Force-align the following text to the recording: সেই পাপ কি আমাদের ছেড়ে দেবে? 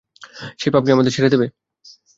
সেই 0.59 0.71
পাপ 0.73 0.83
কি 0.85 0.91
আমাদের 0.91 1.13
ছেড়ে 1.15 1.31
দেবে? 1.33 1.45